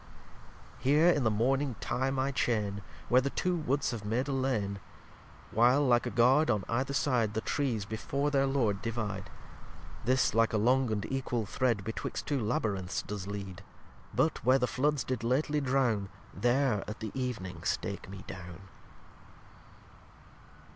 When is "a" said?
4.27-4.31, 6.07-6.09, 10.53-10.57